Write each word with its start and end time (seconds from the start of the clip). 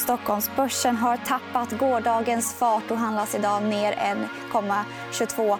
Stockholmsbörsen 0.00 0.96
har 0.96 1.16
tappat 1.16 1.78
gårdagens 1.78 2.54
fart 2.54 2.90
och 2.90 2.98
handlas 2.98 3.34
idag 3.34 3.62
ner 3.62 3.92
1,22 3.92 5.58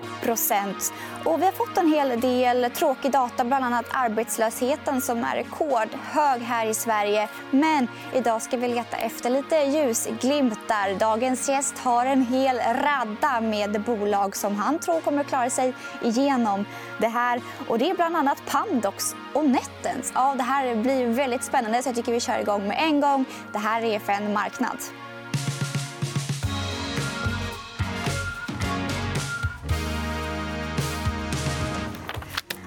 och 1.25 1.41
Vi 1.41 1.45
har 1.45 1.53
fått 1.53 1.79
en 1.79 1.93
hel 1.93 2.21
del 2.21 2.71
tråkig 2.71 3.13
data, 3.13 3.45
bland 3.45 3.65
annat 3.65 3.87
arbetslösheten 3.91 5.01
som 5.01 5.25
är 5.25 5.37
rekordhög 5.37 6.43
här 6.43 6.67
i 6.67 6.75
Sverige. 6.75 7.29
Men 7.51 7.89
idag 8.15 8.43
ska 8.43 8.57
vi 8.57 8.69
leta 8.69 8.97
efter 8.97 9.31
lite 9.31 9.57
ljusglimtar. 9.57 10.99
Dagens 10.99 11.49
gäst 11.49 11.79
har 11.79 12.07
en 12.07 12.27
hel 12.27 12.57
radda 12.57 13.41
med 13.41 13.83
bolag 13.83 14.37
som 14.37 14.57
han 14.57 14.79
tror 14.79 15.01
kommer 15.01 15.21
att 15.21 15.29
klara 15.29 15.51
sig 15.51 15.75
igenom 16.03 16.65
det 16.99 17.09
här. 17.09 17.41
Och 17.69 17.79
det 17.79 17.91
är 17.91 17.95
bland 17.95 18.17
annat 18.17 18.43
Pandox 18.47 19.17
och 19.33 19.45
Nettens. 19.45 20.13
Ja, 20.15 20.35
det 20.37 20.43
här 20.43 20.75
blir 20.75 21.07
väldigt 21.07 21.45
spännande, 21.45 21.83
så 21.83 21.89
jag 21.89 21.97
tycker 21.97 22.13
vi 22.13 22.21
kör 22.21 22.39
igång 22.39 22.69
med 22.69 22.79
en 22.81 23.01
gång. 23.01 23.25
Det 23.53 23.59
här 23.59 23.83
är 23.83 23.97
FN 23.97 24.30
Marknad. 24.33 24.77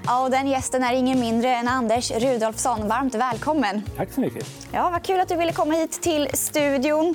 Ja, 0.06 0.22
och 0.22 0.30
den 0.30 0.46
gästen 0.48 0.82
är 0.84 0.92
ingen 0.92 1.20
mindre 1.20 1.54
än 1.54 1.68
Anders 1.68 2.10
Rudolfsson. 2.10 2.88
Varmt 2.88 3.14
välkommen. 3.14 3.82
Tack 3.96 4.12
så 4.12 4.20
mycket. 4.20 4.46
Ja, 4.72 4.90
vad 4.90 5.02
kul 5.02 5.20
att 5.20 5.28
du 5.28 5.36
ville 5.36 5.52
komma 5.52 5.74
hit 5.74 5.92
till 6.02 6.28
studion. 6.34 7.14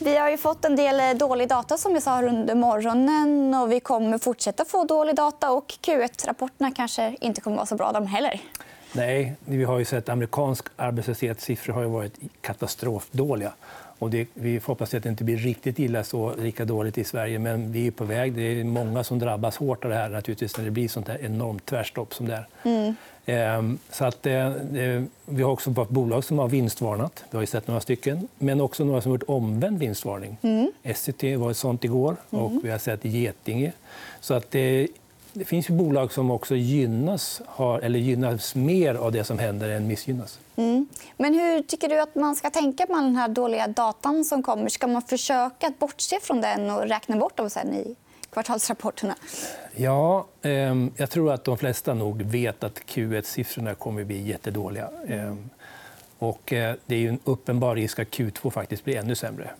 Vi 0.00 0.16
har 0.16 0.36
fått 0.36 0.64
en 0.64 0.76
del 0.76 1.00
eh, 1.00 1.10
dålig 1.10 1.48
data 1.48 1.78
som 1.78 1.92
jag 1.92 2.02
sa 2.02 2.22
under 2.22 2.54
morgonen. 2.54 3.54
och 3.54 3.72
Vi 3.72 3.80
kommer 3.80 4.18
fortsätta 4.18 4.64
få 4.64 4.84
dålig 4.84 5.16
data. 5.16 5.50
och 5.50 5.74
Q1-rapporterna 5.82 6.70
kanske 6.76 7.16
inte 7.20 7.40
kommer 7.40 7.56
vara 7.56 7.66
så 7.66 7.74
bra 7.76 7.92
de 7.92 8.06
heller. 8.06 8.40
Nej, 8.92 9.32
vi 9.44 9.64
har 9.64 9.78
ju 9.78 9.84
sett 9.84 10.08
amerikansk 10.08 10.64
arbetslöshetssiffror 10.76 11.72
har 11.74 11.84
varit 11.84 12.14
katastrofdåliga. 12.40 13.52
Och 13.98 14.10
det, 14.10 14.28
vi 14.34 14.60
får 14.60 14.72
hoppas 14.72 14.94
att 14.94 15.02
det 15.02 15.08
inte 15.08 15.24
blir 15.24 15.36
riktigt 15.36 15.78
illa 15.78 16.04
så, 16.04 16.34
lika 16.34 16.64
dåligt 16.64 16.98
i 16.98 17.04
Sverige. 17.04 17.38
Men 17.38 17.72
vi 17.72 17.86
är 17.86 17.90
på 17.90 18.04
väg. 18.04 18.32
Det 18.34 18.42
är 18.42 18.64
många 18.64 19.04
som 19.04 19.18
drabbas 19.18 19.56
hårt 19.56 19.84
av 19.84 19.90
det 19.90 19.96
här 19.96 20.08
naturligtvis, 20.08 20.56
när 20.56 20.64
det 20.64 20.70
blir 20.70 20.88
sånt 20.88 21.08
här 21.08 21.24
enormt 21.24 21.66
tvärstopp 21.66 22.14
som 22.14 22.26
det 22.26 22.34
är. 22.34 22.46
Mm. 22.62 22.94
Ehm, 23.26 23.78
så 23.90 24.04
att, 24.04 24.26
eh, 24.26 24.52
vi 25.24 25.42
har 25.42 25.50
också 25.50 25.74
fått 25.74 25.88
bolag 25.88 26.24
som 26.24 26.38
har 26.38 26.48
vinstvarnat. 26.48 27.24
Vi 27.30 27.38
har 27.38 27.46
sett 27.46 27.66
några 27.66 27.80
stycken. 27.80 28.28
Men 28.38 28.60
också 28.60 28.84
några 28.84 29.00
som 29.00 29.10
har 29.10 29.18
gjort 29.18 29.28
omvänd 29.28 29.78
vinstvarning. 29.78 30.36
Mm. 30.42 30.72
SCT 30.94 31.36
var 31.36 31.50
ett 31.50 31.56
sånt 31.56 31.84
igår. 31.84 32.16
Mm. 32.30 32.44
och 32.44 32.64
Vi 32.64 32.70
har 32.70 32.78
sett 32.78 33.04
Getinge. 33.04 33.72
Så 34.20 34.34
att, 34.34 34.54
eh, 34.54 34.62
det 35.38 35.44
finns 35.44 35.70
ju 35.70 35.74
bolag 35.74 36.12
som 36.12 36.30
också 36.30 36.54
gynnas, 36.54 37.42
har, 37.46 37.80
eller 37.80 37.98
gynnas 37.98 38.54
mer 38.54 38.94
av 38.94 39.12
det 39.12 39.24
som 39.24 39.38
händer 39.38 39.68
än 39.68 39.86
missgynnas. 39.86 40.38
Mm. 40.56 40.88
Men 41.16 41.34
hur 41.34 41.62
tycker 41.62 41.88
du 41.88 42.00
att 42.00 42.14
man 42.14 42.36
ska 42.36 42.50
tänka 42.50 42.86
med 42.88 42.96
den 42.96 43.16
här 43.16 43.28
dåliga 43.28 43.68
datan 43.68 44.24
som 44.24 44.42
kommer? 44.42 44.68
Ska 44.68 44.86
man 44.86 45.02
försöka 45.02 45.66
att 45.66 45.78
bortse 45.78 46.20
från 46.22 46.40
den 46.40 46.70
och 46.70 46.88
räkna 46.88 47.16
bort 47.16 47.36
dem 47.36 47.50
sen 47.50 47.74
i 47.74 47.96
kvartalsrapporterna? 48.30 49.14
Ja, 49.74 50.26
eh, 50.42 50.74
jag 50.96 51.10
tror 51.10 51.32
att 51.32 51.44
de 51.44 51.58
flesta 51.58 51.94
nog 51.94 52.22
vet 52.22 52.64
att 52.64 52.78
Q1-siffrorna 52.78 53.74
kommer 53.74 54.00
att 54.00 54.06
bli 54.06 54.28
jättedåliga. 54.28 54.88
Eh, 55.08 55.34
och, 56.18 56.52
eh, 56.52 56.74
det 56.86 56.96
är 56.96 57.08
en 57.08 57.18
uppenbar 57.24 57.74
risk 57.74 57.98
att 57.98 58.08
Q2 58.08 58.50
faktiskt 58.50 58.84
blir 58.84 58.96
ännu 58.96 59.14
sämre 59.14 59.50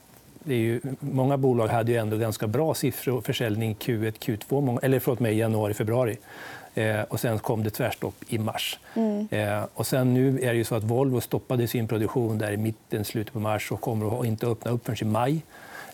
det 0.47 0.55
är 0.55 0.59
ju, 0.59 0.81
många 1.01 1.37
bolag 1.37 1.69
hade 1.69 1.93
ju 1.93 1.99
ändå 1.99 2.17
ganska 2.17 2.47
bra 2.47 2.75
siffror 2.75 3.21
försäljning 3.21 3.75
Q1, 3.75 4.13
Q2, 4.13 4.79
eller 4.83 4.99
förlåt 4.99 5.21
mig, 5.21 5.39
januari, 5.39 5.75
februari. 5.75 6.19
Eh, 6.75 7.01
och 7.01 7.21
sen 7.21 7.39
kom 7.39 7.63
det 7.63 7.71
tvärstopp 7.71 8.15
i 8.29 8.39
mars. 8.39 8.79
Mm. 8.95 9.29
Eh, 9.31 9.65
och 9.75 9.87
sen 9.87 10.15
nu 10.15 10.41
är 10.41 10.53
det 10.53 10.57
ju 10.57 10.65
så 10.65 10.75
att 10.75 10.85
Volvo 10.85 11.21
stoppade 11.21 11.69
sin 11.69 11.89
produktion 11.89 12.39
där 12.39 12.53
i 12.53 12.57
mitten, 12.57 13.05
slutet 13.05 13.33
på 13.33 13.41
mars 13.41 13.73
och 13.73 13.81
kommer 13.81 14.21
att 14.21 14.27
inte 14.27 14.47
öppna 14.47 14.71
upp 14.71 14.87
förrän 14.87 15.09
i 15.09 15.13
maj. 15.13 15.43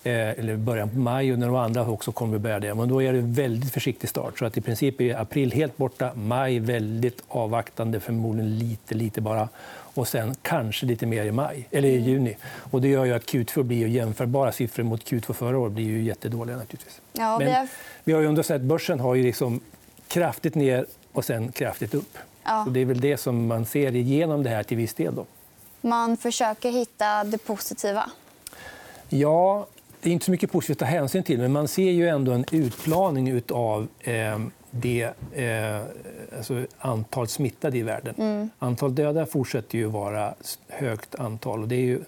Eh, 0.05 0.31
eller 0.31 0.57
början 0.57 0.91
på 0.91 0.99
maj 0.99 1.33
och 1.33 1.39
några 1.39 1.65
andra 1.65 1.87
också 1.87 2.13
kommer 2.13 2.37
att 2.37 2.43
börja 2.43 2.61
det. 2.61 2.75
Men 2.75 2.89
då 2.89 3.03
är 3.03 3.13
det 3.13 3.19
en 3.19 3.33
väldigt 3.33 3.73
försiktig 3.73 4.11
start. 4.11 4.39
Så 4.39 4.45
att 4.45 4.57
I 4.57 4.61
princip 4.61 5.01
är 5.01 5.21
april 5.21 5.53
helt 5.53 5.77
borta, 5.77 6.11
maj 6.15 6.59
väldigt 6.59 7.23
avvaktande, 7.29 8.01
förmodligen 8.01 8.59
lite, 8.59 8.95
lite 8.95 9.21
bara 9.21 9.49
och 9.95 10.09
sen 10.09 10.35
kanske 10.43 10.87
lite 10.87 11.07
mer 11.07 11.25
i, 11.25 11.33
maj, 11.33 11.69
eller 11.71 11.89
i 11.89 11.99
juni. 11.99 12.37
Och 12.45 12.81
det 12.81 12.89
gör 12.89 13.05
ju 13.05 13.13
att 13.13 13.23
Q2 13.23 13.63
blir 13.63 13.87
jämförbara 13.87 14.53
siffror 14.53 14.85
mot 14.85 15.05
Q2 15.05 15.33
förra 15.33 15.59
året 15.59 15.73
blir 15.73 15.85
ju 15.85 16.03
jättedåliga. 16.03 16.57
Naturligtvis. 16.57 17.01
Ja, 17.13 17.39
vi, 17.39 17.51
har... 17.51 17.69
vi 18.05 18.13
har 18.13 18.21
ju 18.21 18.27
ändå 18.27 18.43
sett 18.43 18.57
att 18.57 18.63
börsen 18.63 19.01
har 19.01 19.15
ju 19.15 19.23
liksom 19.23 19.61
kraftigt 20.09 20.55
ner 20.55 20.87
och 21.13 21.25
sen 21.25 21.53
kraftigt 21.53 21.95
upp. 21.95 22.19
Ja. 22.45 22.65
Så 22.65 22.71
det 22.71 22.81
är 22.81 22.85
väl 22.85 23.01
det 23.01 23.17
som 23.17 23.47
man 23.47 23.67
ser 23.67 23.97
igenom 23.97 24.43
det 24.43 24.51
här 24.51 24.63
till 24.63 24.77
viss 24.77 24.95
del. 24.95 25.15
Då. 25.15 25.27
Man 25.81 26.17
försöker 26.17 26.71
hitta 26.71 27.25
det 27.25 27.39
positiva. 27.39 28.11
Ja, 29.09 29.67
det 30.03 30.11
är 30.11 30.13
inte 30.13 30.25
så 30.25 30.31
mycket 30.31 30.53
positivt 30.53 30.77
att 30.83 30.89
ta 30.89 30.95
hänsyn 30.95 31.23
till. 31.23 31.39
Men 31.39 31.53
man 31.53 31.69
ser 31.69 31.91
ju 31.91 32.09
ändå 32.09 32.33
en 32.33 32.45
utplaning 32.51 33.43
av 33.51 33.89
eh, 34.01 34.39
det 34.71 35.03
eh, 35.33 35.81
alltså 36.37 36.67
antal 36.79 37.29
smittade 37.29 37.79
i 37.79 37.83
världen. 37.83 38.15
Mm. 38.19 38.51
Antal 38.59 38.95
döda 38.95 39.27
fortsätter 39.27 39.79
ju 39.79 39.87
vara 39.87 40.35
högt 40.69 41.15
antal. 41.15 41.63
och 41.63 41.69
Det 41.69 41.75
är 41.75 41.81
ju 41.81 42.01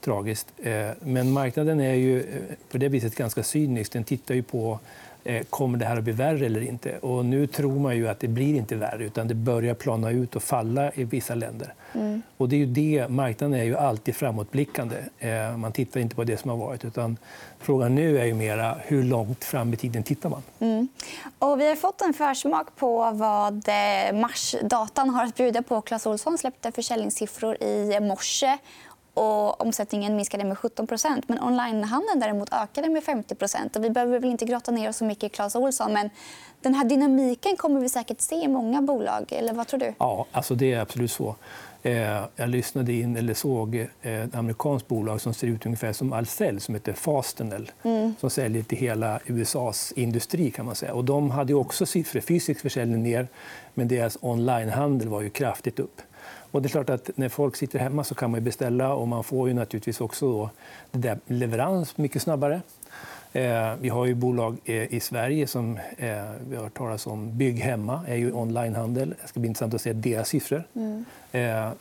tragiskt. 0.00 0.52
Eh, 0.62 0.90
men 1.00 1.32
marknaden 1.32 1.80
är 1.80 1.94
ju 1.94 2.20
eh, 2.20 2.26
på 2.70 2.78
det 2.78 2.88
viset 2.88 3.14
ganska 3.14 3.42
cynisk. 3.42 3.92
Den 3.92 4.04
tittar 4.04 4.34
ju 4.34 4.42
på 4.42 4.78
Eh, 5.24 5.42
kommer 5.50 5.78
det 5.78 5.84
här 5.84 5.96
att 5.96 6.04
bli 6.04 6.12
värre 6.12 6.46
eller 6.46 6.60
inte? 6.60 6.98
Och 6.98 7.24
nu 7.24 7.46
tror 7.46 7.78
man 7.78 7.96
ju 7.96 8.08
att 8.08 8.20
det 8.20 8.28
blir 8.28 8.54
inte 8.54 8.76
värre 8.76 9.04
utan 9.04 9.28
det 9.28 9.34
börjar 9.34 9.74
plana 9.74 10.10
ut 10.10 10.36
och 10.36 10.42
falla 10.42 10.92
i 10.94 11.04
vissa 11.04 11.34
länder. 11.34 11.74
Mm. 11.92 12.22
Och 12.36 12.48
det 12.48 12.56
är 12.56 12.58
ju 12.58 12.66
det, 12.66 13.08
marknaden 13.08 13.60
är 13.60 13.64
ju 13.64 13.76
alltid 13.76 14.16
framåtblickande. 14.16 14.96
Man 15.56 15.72
tittar 15.72 16.00
inte 16.00 16.16
på 16.16 16.24
det 16.24 16.36
som 16.36 16.50
har 16.50 16.56
varit. 16.56 16.84
Utan 16.84 17.16
frågan 17.58 17.94
nu 17.94 18.18
är 18.18 18.24
ju 18.24 18.34
mera 18.34 18.76
hur 18.84 19.02
långt 19.02 19.44
fram 19.44 19.74
i 19.74 19.76
tiden 19.76 20.02
tittar 20.02 20.28
man. 20.28 20.42
Mm. 20.58 20.88
Och 21.38 21.60
vi 21.60 21.68
har 21.68 21.76
fått 21.76 22.00
en 22.00 22.14
försmak 22.14 22.76
på 22.76 23.10
vad 23.10 23.68
marsdatan 24.14 25.10
har 25.10 25.24
att 25.24 25.34
bjuda 25.34 25.62
på. 25.62 25.80
Clas 25.80 26.06
Ohlson 26.06 26.38
släppte 26.38 26.72
försäljningssiffror 26.72 27.62
i 27.62 28.00
morse 28.00 28.58
och 29.14 29.60
omsättningen 29.60 30.16
minskade 30.16 30.44
med 30.44 30.56
17% 30.56 31.22
Men 31.26 31.40
onlinehandeln 31.40 32.20
däremot 32.20 32.52
ökade 32.52 32.88
med 32.88 33.04
50 33.04 33.34
och 33.74 33.84
Vi 33.84 33.90
behöver 33.90 34.18
väl 34.18 34.30
inte 34.30 34.44
grotta 34.44 34.70
ner 34.70 34.88
oss 34.88 34.96
så 34.96 35.04
mycket 35.04 35.24
i 35.24 35.28
Clas 35.28 35.54
Ohlson. 35.54 35.92
Men 35.92 36.10
den 36.60 36.74
här 36.74 36.84
dynamiken 36.84 37.56
kommer 37.56 37.80
vi 37.80 37.88
säkert 37.88 38.20
se 38.20 38.34
i 38.34 38.48
många 38.48 38.82
bolag. 38.82 39.32
Eller 39.32 39.52
vad 39.52 39.66
tror 39.66 39.80
du? 39.80 39.94
Ja, 39.98 40.26
alltså 40.32 40.54
det 40.54 40.72
är 40.72 40.80
absolut 40.80 41.12
så. 41.12 41.36
Eh, 41.82 42.24
jag 42.36 42.48
lyssnade 42.48 42.92
in 42.92 43.16
eller 43.16 43.34
såg 43.34 43.74
eh, 44.02 44.20
ett 44.24 44.34
amerikanskt 44.34 44.88
bolag 44.88 45.20
som 45.20 45.34
ser 45.34 45.46
ut 45.46 45.66
ungefär 45.66 45.92
som 45.92 46.12
Ahlsell 46.12 46.60
som 46.60 46.74
heter 46.74 46.92
Fastenal 46.92 47.70
mm. 47.82 48.14
som 48.20 48.30
säljer 48.30 48.62
till 48.62 48.78
hela 48.78 49.20
USAs 49.26 49.92
industri. 49.92 50.50
kan 50.50 50.66
man 50.66 50.74
säga. 50.74 50.94
Och 50.94 51.04
de 51.04 51.30
hade 51.30 51.54
också 51.54 51.86
siffror. 51.86 52.20
Fysisk 52.20 52.60
försäljning 52.60 53.02
ner, 53.02 53.28
men 53.74 53.88
deras 53.88 54.18
onlinehandel 54.20 55.08
var 55.08 55.20
ju 55.20 55.30
kraftigt 55.30 55.78
upp. 55.78 56.00
Och 56.50 56.62
det 56.62 56.66
är 56.66 56.70
klart 56.70 56.90
att 56.90 57.10
när 57.14 57.28
folk 57.28 57.56
sitter 57.56 57.78
hemma 57.78 58.04
så 58.04 58.14
kan 58.14 58.30
man 58.30 58.44
beställa 58.44 58.94
och 58.94 59.08
man 59.08 59.24
får 59.24 59.48
ju 59.48 59.54
naturligtvis 59.54 60.00
också 60.00 60.26
då 60.32 60.50
leverans 61.26 61.96
mycket 61.96 62.22
snabbare. 62.22 62.60
Eh, 63.32 63.74
vi 63.80 63.88
har 63.88 64.06
ju 64.06 64.14
bolag 64.14 64.56
eh, 64.64 64.94
i 64.94 65.00
Sverige 65.00 65.46
som 65.46 65.76
eh, 65.76 66.06
vi 66.48 66.56
har 66.56 66.62
hört 66.62 66.76
talas 66.76 67.06
om. 67.06 67.38
Bygg 67.38 67.58
hemma 67.58 68.04
är 68.08 68.16
ju 68.16 68.32
onlinehandel. 68.32 69.14
Det 69.22 69.28
ska 69.28 69.40
bli 69.40 69.48
intressant 69.48 69.74
att 69.74 69.80
se 69.80 69.92
deras 69.92 70.28
siffror. 70.28 70.64
Mm. 70.74 71.04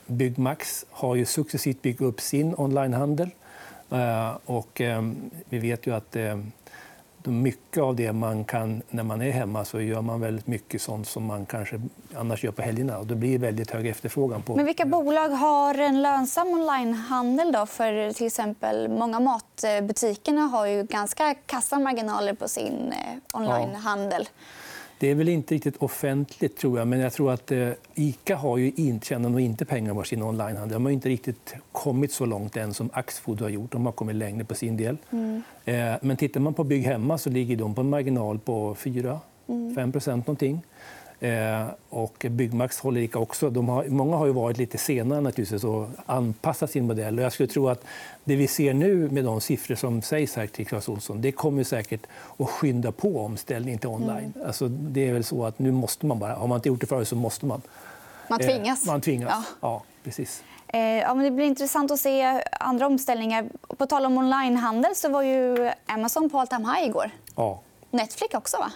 Byggmax 0.06 0.86
har 0.90 1.16
ju 1.16 1.26
successivt 1.26 1.82
byggt 1.82 2.02
upp 2.02 2.22
sin 2.22 2.54
onlinehandel. 2.58 3.30
Och 4.46 4.82
vi 5.50 5.60
vet 5.60 5.88
ju 5.88 5.96
att 5.96 6.16
mycket 7.24 7.84
av 7.84 7.96
det 7.96 8.14
man 8.14 8.46
kan 8.46 8.82
när 8.90 9.04
man 9.04 9.22
är 9.22 9.32
hemma 9.32 9.66
så 9.66 9.82
gör 9.82 10.02
man 10.02 10.22
väldigt 10.22 10.48
mycket 10.48 10.82
sånt 10.82 11.08
som 11.08 11.26
man 11.26 11.46
kanske 11.46 11.82
annars 12.16 12.44
gör 12.44 12.52
på 12.52 12.62
helgerna. 12.62 12.98
Och 12.98 13.08
då 13.08 13.16
blir 13.16 13.32
det 13.32 13.38
väldigt 13.38 13.72
hög 13.72 13.88
efterfrågan. 13.88 14.42
På... 14.42 14.56
Men 14.56 14.66
vilka 14.66 14.86
bolag 14.86 15.30
har 15.30 15.78
en 15.78 16.02
lönsam 16.02 16.48
onlinehandel? 16.48 17.52
Då? 17.52 17.66
För 17.66 18.14
till 18.14 18.28
exempel, 18.28 18.90
många 18.90 19.20
matbutikerna 19.20 20.42
har 20.42 20.66
ju 20.66 20.84
ganska 20.84 21.34
kassa 21.34 21.80
marginaler 21.80 22.34
på 22.34 22.48
sin 22.48 22.92
eh, 22.92 23.40
onlinehandel. 23.40 24.24
Ja. 24.24 24.40
Det 25.00 25.08
är 25.08 25.16
väl 25.16 25.30
inte 25.30 25.56
riktigt 25.56 25.78
offentligt, 25.78 26.58
tror 26.58 26.78
jag. 26.78 26.88
Men 26.88 27.00
jag 27.00 27.14
tror 27.14 27.32
att 27.32 27.52
eh, 27.52 27.70
Ica 27.96 28.36
har 28.36 28.58
ju 28.58 28.72
inte, 28.76 29.06
tjänar 29.06 29.30
nog 29.30 29.40
inte 29.40 29.66
pengar 29.66 29.94
på 29.94 30.04
sin 30.04 30.24
onlinehandel. 30.24 30.70
De 30.70 30.86
har 30.86 30.92
inte 30.92 31.10
riktigt 31.10 31.56
kommit 31.72 32.12
så 32.12 32.26
långt 32.26 32.58
än 32.58 32.74
som 32.74 32.90
Axfood 32.94 33.42
har 33.42 33.50
gjort. 33.50 33.72
De 33.72 33.86
har 33.86 33.92
kommit 33.92 34.16
längre 34.16 34.44
på 34.44 34.56
sin 34.56 34.78
del. 34.78 34.98
Mm. 35.10 35.42
Eh, 35.66 35.96
men 36.02 36.18
tittar 36.18 36.40
man 36.40 36.54
på 36.54 36.64
Bygg 36.64 36.84
hemma 36.84 37.18
så 37.18 37.30
ligger 37.30 37.56
de 37.56 37.76
på 37.76 37.82
en 37.82 37.90
marginal 37.90 38.40
på 38.40 38.76
4-5 38.76 39.20
mm. 39.48 39.92
någonting. 40.20 40.62
Eh, 41.20 41.66
och 41.90 42.26
Byggmax 42.30 42.80
håller 42.80 43.02
lika 43.02 43.20
också. 43.20 43.50
De 43.50 43.70
har, 43.70 43.86
många 43.86 44.18
har 44.18 44.26
ju 44.26 44.32
varit 44.32 44.58
lite 44.58 44.78
senare 44.78 45.22
naturligtvis 45.22 45.64
och 45.64 45.88
anpassat 46.06 46.72
sin 46.72 46.88
modell. 46.88 47.20
Och 47.20 47.26
jag 47.26 47.34
skulle 47.34 47.50
tro 47.50 47.70
att 47.70 47.84
det 48.24 48.36
vi 48.36 48.48
ser 48.48 48.74
nu 48.74 49.10
med 49.10 49.24
de 49.24 49.42
siffror 49.42 49.76
som 49.76 50.02
sägs 50.02 50.36
här 50.36 50.48
till 50.48 50.68
Clas 50.68 50.90
Ohlson 50.90 51.22
det 51.22 51.32
kommer 51.32 51.64
säkert 51.64 52.02
att 52.38 52.50
skynda 52.50 52.92
på 52.92 53.20
omställningen 53.20 53.80
till 53.80 53.90
online. 53.90 54.34
Mm. 54.36 54.48
Alltså, 54.48 54.68
det 54.68 55.10
är 55.10 55.14
väl 55.14 55.24
så 55.24 55.46
att 55.46 55.60
nu 55.60 55.72
måste 55.72 56.06
man 56.06 56.20
bara. 56.20 56.34
Har 56.34 56.48
man 56.48 56.56
inte 56.56 56.70
gjort 56.70 56.82
det 56.82 56.88
förut 56.88 57.08
så 57.08 57.16
måste 57.16 57.46
man. 57.46 57.62
Man 58.28 58.40
tvingas. 58.40 58.86
Eh, 58.86 58.92
man 58.92 59.02
tvingas. 59.02 59.30
Ja. 59.32 59.44
ja 59.62 59.84
precis. 60.04 60.44
Eh, 60.68 60.80
ja, 60.82 61.14
men 61.14 61.24
det 61.26 61.32
blir 61.32 61.46
intressant 61.46 61.92
att 61.92 62.00
se 62.00 62.44
andra 62.60 62.88
omställningar. 62.88 63.46
På 63.78 63.86
tal 63.86 64.06
om 64.06 64.18
onlinehandel 64.18 64.96
så 64.96 65.10
var 65.10 65.22
ju 65.22 65.72
Amazon 65.86 66.30
på 66.30 66.40
all 66.40 66.48
time 66.48 66.74
high 66.74 66.90
igår. 66.90 67.12
Ja. 67.36 67.60
Netflix 67.92 68.34
också, 68.34 68.58
va? 68.58 68.72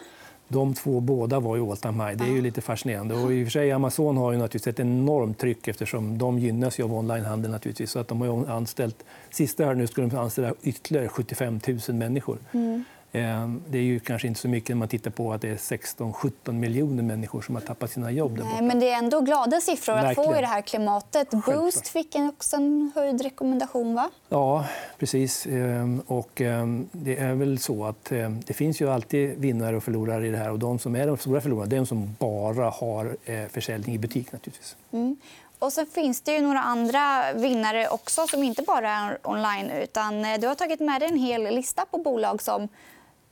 De 0.53 0.73
två 0.73 0.99
båda 0.99 1.39
var 1.39 1.55
ju 1.55 1.71
all 1.71 1.77
time 1.77 2.05
high. 2.05 2.17
Det 2.17 2.23
är 2.23 2.35
ju 2.35 2.41
lite 2.41 2.61
fascinerande. 2.61 3.15
Och 3.15 3.33
i 3.33 3.43
och 3.43 3.45
för 3.45 3.51
sig, 3.51 3.71
Amazon 3.71 4.17
har 4.17 4.31
ju 4.31 4.37
naturligtvis 4.37 4.73
ett 4.73 4.79
enormt 4.79 5.39
tryck 5.39 5.67
eftersom 5.67 6.17
de 6.17 6.39
gynnas 6.39 6.79
av 6.79 6.93
onlinehandel. 6.93 7.51
Naturligtvis. 7.51 7.91
Så 7.91 7.99
att 7.99 8.07
de 8.07 8.21
har 8.21 8.45
anställt, 8.49 9.03
sista 9.29 9.65
här 9.65 9.75
nu 9.75 9.87
skulle 9.87 10.07
de 10.07 10.17
anställa 10.17 10.53
ytterligare 10.63 11.07
75 11.07 11.59
000 11.87 11.97
människor. 11.97 12.37
Mm. 12.51 12.83
Ehm, 13.15 13.63
det 13.67 13.77
är 13.77 13.81
ju 13.81 13.99
kanske 13.99 14.27
inte 14.27 14.39
så 14.39 14.47
mycket 14.47 14.69
när 14.69 14.75
man 14.75 14.87
tittar 14.87 15.11
på 15.11 15.33
att 15.33 15.41
det 15.41 15.49
är 15.49 15.55
16-17 15.55 16.51
miljoner 16.51 17.03
människor 17.03 17.41
som 17.41 17.55
har 17.55 17.61
tappat 17.61 17.91
sina 17.91 18.11
jobb. 18.11 18.39
Nej, 18.43 18.61
men 18.61 18.79
det 18.79 18.89
är 18.89 18.97
ändå 18.97 19.21
glada 19.21 19.61
siffror 19.61 19.97
att 19.97 20.15
få 20.15 20.35
i 20.37 20.41
det 20.41 20.47
här 20.47 20.61
klimatet. 20.61 21.29
Boost 21.29 21.87
fick 21.87 22.15
också 22.15 22.55
en 22.55 22.91
höjd 22.95 23.21
rekommendation, 23.21 23.95
va? 23.95 24.09
Ja, 24.29 24.65
precis. 24.97 25.45
Ehm, 25.45 26.01
och 26.07 26.41
ehm, 26.41 26.89
det 26.91 27.17
är 27.17 27.33
väl 27.33 27.59
så 27.59 27.85
att 27.85 28.05
det 28.45 28.53
finns 28.53 28.81
ju 28.81 28.89
alltid 28.89 29.37
vinnare 29.37 29.77
och 29.77 29.83
förlorare 29.83 30.27
i 30.27 30.31
det 30.31 30.37
här. 30.37 30.51
Och 30.51 30.59
de 30.59 30.79
som 30.79 30.95
är 30.95 31.07
de 31.07 31.17
stora 31.17 31.41
förlorarna 31.41 31.75
är 31.75 31.79
de 31.79 31.85
som 31.85 32.15
bara 32.19 32.69
har 32.69 33.17
eh, 33.25 33.45
försäljning 33.51 33.95
i 33.95 33.97
butik. 33.97 34.31
naturligtvis. 34.31 34.75
Mm. 34.91 35.17
Och 35.59 35.73
sen 35.73 35.85
finns 35.85 36.21
det 36.21 36.33
ju 36.33 36.41
några 36.41 36.59
andra 36.59 37.33
vinnare 37.33 37.87
också 37.87 38.27
som 38.27 38.43
inte 38.43 38.61
bara 38.61 38.89
är 38.89 39.17
online. 39.23 39.69
utan 39.69 40.25
eh, 40.25 40.39
Du 40.39 40.47
har 40.47 40.55
tagit 40.55 40.79
med 40.79 41.01
dig 41.01 41.09
en 41.09 41.17
hel 41.17 41.43
lista 41.55 41.85
på 41.91 41.97
bolag 41.97 42.41
som 42.41 42.67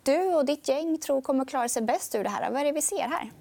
du 0.03 0.35
och 0.35 0.45
ditt 0.45 0.67
gäng 0.67 0.97
tror 0.97 1.21
kommer 1.21 1.45
klara 1.45 1.69
sig 1.69 1.81
bäst 1.81 2.15
ur 2.15 2.23
det 2.23 2.29
här? 2.29 2.51
Vad 2.51 2.61
är 2.61 2.65
det 2.65 2.71
vi 2.71 2.81
ser 2.81 3.01
här? 3.01 3.31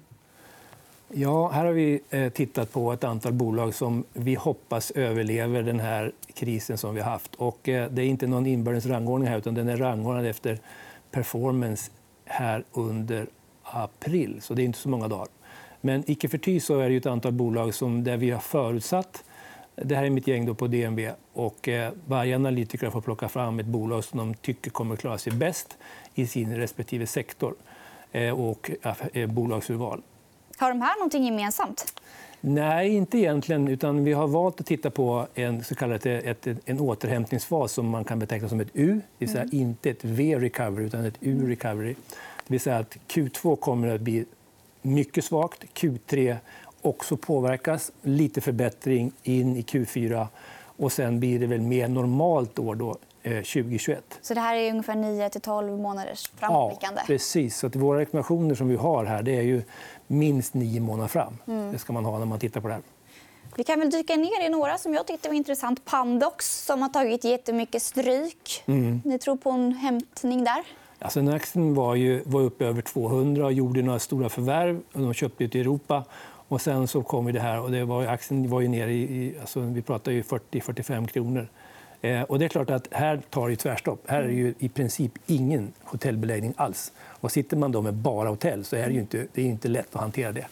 Ja, 1.13 1.47
här 1.47 1.65
har 1.65 1.71
vi 1.71 2.01
eh, 2.09 2.29
tittat 2.29 2.71
på 2.71 2.93
ett 2.93 3.03
antal 3.03 3.33
bolag 3.33 3.73
som 3.73 4.03
vi 4.13 4.35
hoppas 4.35 4.91
överlever 4.91 5.63
den 5.63 5.79
här 5.79 6.11
krisen 6.33 6.77
som 6.77 6.95
vi 6.95 7.01
har 7.01 7.11
haft. 7.11 7.35
Och 7.35 7.69
eh, 7.69 7.89
det 7.91 8.01
är 8.01 8.05
inte 8.05 8.27
någon 8.27 8.45
inbördes 8.45 8.85
rangordning 8.85 9.29
här, 9.29 9.37
utan 9.37 9.53
den 9.53 9.69
är 9.69 9.77
rangordnad 9.77 10.25
efter 10.25 10.59
performance 11.11 11.91
här 12.25 12.63
under 12.71 13.27
april. 13.63 14.37
Så 14.41 14.53
det 14.53 14.61
är 14.61 14.65
inte 14.65 14.79
så 14.79 14.89
många 14.89 15.07
dagar. 15.07 15.27
Men 15.81 16.03
icke 16.07 16.29
förty 16.29 16.59
så 16.59 16.79
är 16.79 16.89
det 16.89 16.95
ett 16.95 17.05
antal 17.05 17.31
bolag 17.31 17.73
som 17.73 18.03
där 18.03 18.17
vi 18.17 18.29
har 18.29 18.39
förutsatt 18.39 19.23
det 19.75 19.95
här 19.95 20.03
är 20.03 20.09
mitt 20.09 20.27
gäng 20.27 20.45
då 20.45 20.53
på 20.53 20.67
DNB. 20.67 20.99
Och 21.33 21.67
eh, 21.67 21.93
varje 22.07 22.35
analytiker 22.35 22.89
får 22.89 23.01
plocka 23.01 23.29
fram 23.29 23.59
ett 23.59 23.65
bolag 23.65 24.03
som 24.03 24.19
de 24.19 24.33
tycker 24.33 24.71
kommer 24.71 24.93
att 24.93 24.99
klara 24.99 25.17
sig 25.17 25.33
bäst 25.33 25.77
i 26.15 26.27
sin 26.27 26.55
respektive 26.55 27.07
sektor 27.07 27.55
eh, 28.11 28.39
och 28.39 28.71
eh, 29.13 29.27
bolagsurval. 29.27 30.01
Har 30.57 30.69
de 30.69 30.81
här 30.81 30.99
någonting 30.99 31.25
gemensamt? 31.25 32.01
Nej, 32.41 32.95
inte 32.95 33.17
egentligen. 33.17 33.67
Utan 33.67 34.03
vi 34.03 34.13
har 34.13 34.27
valt 34.27 34.59
att 34.59 34.65
titta 34.65 34.89
på 34.89 35.27
en, 35.33 35.63
så 35.63 35.75
kallad, 35.75 36.05
ett, 36.05 36.47
en 36.65 36.79
återhämtningsfas 36.79 37.71
som 37.71 37.89
man 37.89 38.03
kan 38.03 38.19
beteckna 38.19 38.49
som 38.49 38.59
ett 38.59 38.69
U. 38.73 38.93
Det 38.93 39.25
vill 39.25 39.29
säga 39.29 39.43
mm. 39.43 39.55
inte 39.55 39.89
ett 39.89 40.03
V-recovery, 40.03 40.85
utan 40.85 41.05
ett 41.05 41.17
U-recovery. 41.19 41.93
Det 42.47 42.53
vill 42.53 42.59
säga 42.59 42.77
att 42.77 42.97
Q2 43.07 43.55
kommer 43.55 43.95
att 43.95 44.01
bli 44.01 44.25
mycket 44.81 45.25
svagt. 45.25 45.63
Q3 45.63 46.37
också 46.81 47.17
påverkas. 47.17 47.91
Lite 48.01 48.41
förbättring 48.41 49.11
in 49.23 49.57
i 49.57 49.61
Q4. 49.61 50.27
Och 50.77 50.91
sen 50.91 51.19
blir 51.19 51.39
det 51.39 51.47
väl 51.47 51.61
mer 51.61 51.87
normalt 51.87 52.59
år 52.59 52.75
då, 52.75 52.97
2021. 53.23 53.97
Eh, 53.97 54.17
så 54.21 54.33
det 54.33 54.39
här 54.39 54.55
är 54.55 54.71
ungefär 54.71 54.95
9 54.95 55.29
12 55.29 55.79
månaders 55.79 56.31
framåtblickande? 56.35 57.01
Ja, 57.01 57.07
precis. 57.07 57.57
Så 57.57 57.67
att 57.67 57.75
våra 57.75 57.99
rekommendationer 57.99 58.55
som 58.55 58.67
vi 58.67 58.75
har 58.75 59.05
här 59.05 59.23
det 59.23 59.37
är 59.37 59.41
ju 59.41 59.63
minst 60.07 60.53
nio 60.53 60.79
månader 60.79 61.07
fram. 61.07 61.37
Mm. 61.47 61.71
Det 61.71 61.79
ska 61.79 61.93
man 61.93 62.05
ha 62.05 62.19
när 62.19 62.25
man 62.25 62.39
tittar 62.39 62.61
på 62.61 62.67
det 62.67 62.73
här. 62.73 62.83
Vi 63.55 63.63
kan 63.63 63.79
väl 63.79 63.89
dyka 63.89 64.15
ner 64.15 64.45
i 64.45 64.49
några 64.49 64.77
som 64.77 64.93
jag 64.93 65.07
tyckte 65.07 65.27
var 65.27 65.35
intressant. 65.35 65.85
Pandox 65.85 66.65
som 66.65 66.81
har 66.81 66.89
tagit 66.89 67.23
jättemycket 67.23 67.81
stryk. 67.81 68.63
Mm. 68.65 69.01
Ni 69.05 69.19
tror 69.19 69.35
på 69.35 69.49
en 69.49 69.73
hämtning 69.73 70.43
där? 70.43 70.63
Alltså, 70.99 71.31
aktien 71.31 71.73
var, 71.73 71.95
ju, 71.95 72.23
var 72.25 72.41
uppe 72.41 72.65
över 72.65 72.81
200 72.81 73.45
och 73.45 73.53
gjorde 73.53 73.81
några 73.81 73.99
stora 73.99 74.29
förvärv. 74.29 74.81
De 74.93 75.13
köpte 75.13 75.43
ut 75.43 75.55
i 75.55 75.59
Europa. 75.59 76.03
Och 76.47 76.61
sen 76.61 76.87
så 76.87 77.03
kom 77.03 77.33
det 77.33 77.39
här 77.39 77.61
och 77.61 77.71
det 77.71 77.85
var, 77.85 78.05
aktien 78.05 78.49
var 78.49 78.61
ju 78.61 78.67
nere 78.67 78.93
i, 78.93 79.35
alltså, 79.41 79.59
vi 79.59 79.81
pratar 79.81 80.11
ju 80.11 80.21
40-45 80.21 81.07
kronor. 81.07 81.47
Eh, 82.01 82.21
och 82.21 82.39
det 82.39 82.45
är 82.45 82.49
klart 82.49 82.69
att 82.69 82.87
här 82.91 83.21
tar 83.29 83.49
det 83.49 83.55
tvärstopp. 83.55 84.03
Här 84.07 84.23
är 84.23 84.27
det 84.27 84.33
ju 84.33 84.53
i 84.59 84.69
princip 84.69 85.11
ingen 85.25 85.73
hotellbeläggning 85.83 86.53
alls. 86.57 86.91
Och 86.99 87.31
sitter 87.31 87.57
man 87.57 87.71
då 87.71 87.81
med 87.81 87.93
bara 87.93 88.29
hotell 88.29 88.65
så 88.65 88.75
är 88.75 88.87
det 88.87 88.93
ju 88.93 88.99
inte, 88.99 89.27
det 89.33 89.41
är 89.41 89.45
inte 89.45 89.67
lätt 89.67 89.95
att 89.95 90.01
hantera 90.01 90.31
det. 90.31 90.47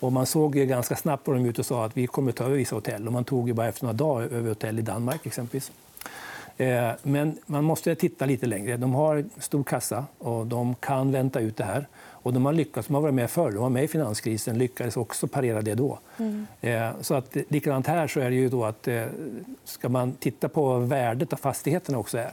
Och 0.00 0.12
man 0.12 0.26
såg 0.26 0.56
ju 0.56 0.66
ganska 0.66 0.96
snabbt 0.96 1.24
på 1.24 1.32
de 1.32 1.46
ut 1.46 1.58
och 1.58 1.66
sa 1.66 1.84
att 1.84 1.96
vi 1.96 2.06
kommer 2.06 2.30
att 2.30 2.36
ta 2.36 2.44
över 2.44 2.56
vissa 2.56 2.74
hotell. 2.74 3.06
Och 3.06 3.12
man 3.12 3.24
tog 3.24 3.48
ju 3.48 3.54
bara 3.54 3.68
efter 3.68 3.84
några 3.84 3.96
dagar 3.96 4.26
över 4.26 4.48
hotell 4.48 4.78
i 4.78 4.82
Danmark 4.82 5.26
exempelvis. 5.26 5.72
Eh, 6.56 6.90
men 7.02 7.38
man 7.46 7.64
måste 7.64 7.94
titta 7.94 8.26
lite 8.26 8.46
längre. 8.46 8.76
De 8.76 8.94
har 8.94 9.24
stor 9.38 9.64
kassa 9.64 10.04
och 10.18 10.46
de 10.46 10.74
kan 10.74 11.12
vänta 11.12 11.40
ut 11.40 11.56
det 11.56 11.64
här. 11.64 11.88
Och 11.96 12.32
de 12.32 12.46
har 12.46 12.52
lyckats. 12.52 12.88
De 12.88 12.94
har 12.94 13.02
varit 13.02 13.14
med 13.14 13.30
förr. 13.30 13.50
De 13.50 13.58
var 13.58 13.70
med 13.70 13.84
i 13.84 13.88
finanskrisen 13.88 14.58
lyckades 14.58 14.96
också 14.96 15.26
parera 15.26 15.62
det 15.62 15.74
då. 15.74 15.98
Mm. 16.18 16.46
Eh, 16.60 16.90
så 17.00 17.14
att, 17.14 17.36
likadant 17.48 17.86
här 17.86 18.06
så 18.06 18.20
är 18.20 18.30
det 18.30 18.36
ju 18.36 18.48
då 18.48 18.64
att 18.64 18.88
eh, 18.88 19.04
ska 19.64 19.88
man 19.88 20.12
titta 20.12 20.48
på 20.48 20.64
vad 20.64 20.88
värdet 20.88 21.32
av 21.32 21.36
fastigheterna 21.36 21.98
också 21.98 22.18
är 22.18 22.32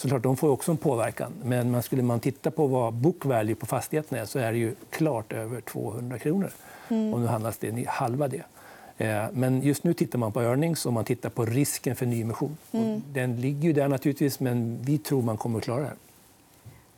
så 0.00 0.08
klart, 0.08 0.22
de 0.22 0.36
får 0.36 0.48
också 0.48 0.70
en 0.70 0.76
påverkan. 0.76 1.32
Men 1.42 1.70
man 1.70 1.82
skulle 1.82 2.02
man 2.02 2.20
titta 2.20 2.50
på 2.50 2.66
vad 2.66 2.94
book 2.94 3.24
value 3.24 3.54
på 3.54 3.66
fastigheten 3.66 4.18
är 4.18 4.24
så 4.24 4.38
är 4.38 4.52
det 4.52 4.58
ju 4.58 4.74
klart 4.90 5.32
över 5.32 5.60
200 5.60 6.18
kronor. 6.18 6.50
Mm. 6.88 7.14
Och 7.14 7.20
nu 7.20 7.26
handlas 7.26 7.58
det 7.58 7.88
halva 7.88 8.28
det. 8.28 8.42
Eh, 8.98 9.24
men 9.32 9.62
just 9.62 9.84
nu 9.84 9.94
tittar 9.94 10.18
man 10.18 10.32
på 10.32 10.40
earnings 10.40 10.86
och 10.86 10.92
man 10.92 11.04
tittar 11.04 11.30
på 11.30 11.44
risken 11.44 11.96
för 11.96 12.06
nyemission. 12.06 12.56
Mm. 12.72 13.02
Den 13.12 13.40
ligger 13.40 13.62
ju 13.62 13.72
där 13.72 13.88
naturligtvis, 13.88 14.40
men 14.40 14.78
vi 14.82 14.98
tror 14.98 15.22
man 15.22 15.36
kommer 15.36 15.58
att 15.58 15.64
klara 15.64 15.80
det. 15.80 15.96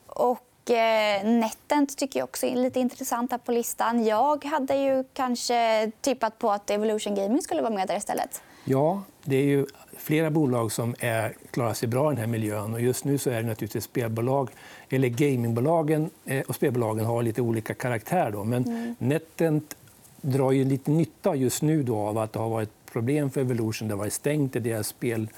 Och 0.06 0.46
Eh, 0.70 1.24
Netent 1.24 1.96
tycker 1.96 2.20
jag 2.20 2.24
också 2.24 2.46
är 2.46 2.56
lite 2.56 2.80
intressant 2.80 3.30
här 3.30 3.38
på 3.38 3.52
listan. 3.52 4.04
Jag 4.04 4.44
hade 4.44 4.74
ju 4.74 5.04
kanske 5.12 5.90
tippat 6.00 6.38
på 6.38 6.50
att 6.50 6.70
Evolution 6.70 7.14
Gaming 7.14 7.42
skulle 7.42 7.62
vara 7.62 7.74
med 7.74 7.88
där 7.88 7.96
istället. 7.96 8.42
Ja, 8.64 9.02
det 9.24 9.36
är 9.36 9.44
ju 9.44 9.66
flera 9.96 10.30
bolag 10.30 10.72
som 10.72 10.94
är, 10.98 11.36
klarar 11.50 11.74
sig 11.74 11.88
bra 11.88 12.12
i 12.12 12.14
den 12.14 12.20
här 12.20 12.26
miljön. 12.26 12.74
Och 12.74 12.80
just 12.80 13.04
nu 13.04 13.18
så 13.18 13.30
är 13.30 13.42
det 13.42 13.48
naturligtvis 13.48 13.84
spelbolag, 13.84 14.50
eller 14.90 15.08
gamingbolagen 15.08 16.10
eh, 16.24 16.40
och 16.48 16.54
spelbolagen 16.54 17.04
har 17.04 17.22
lite 17.22 17.42
olika 17.42 17.74
karaktär. 17.74 18.30
Då. 18.30 18.44
Men 18.44 18.64
mm. 18.64 18.94
Netent 18.98 19.76
drar 20.20 20.52
ju 20.52 20.64
lite 20.64 20.90
nytta 20.90 21.34
just 21.34 21.62
nu 21.62 21.82
då 21.82 21.96
av 21.98 22.18
att 22.18 22.32
det 22.32 22.38
har 22.38 22.48
varit 22.48 22.70
problem 22.92 23.30
för 23.30 23.40
Evolution. 23.40 23.88
Det 23.88 23.94
har 23.94 23.98
varit 23.98 24.12
stängt 24.12 24.56
i 24.56 24.58
deras 24.60 24.86
spel, 24.86 25.28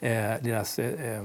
eh, 0.00 0.34
deras 0.40 0.78
eh, 0.78 1.24